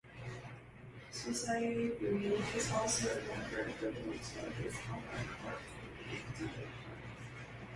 [1.11, 5.59] Susaye Greene is also a member of the world's largest online art
[6.01, 6.67] community, DeviantArt.